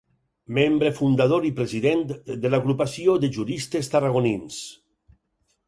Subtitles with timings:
[0.57, 2.01] Membre fundador i president
[2.45, 4.61] de l'Agrupació de Juristes Tarragonins.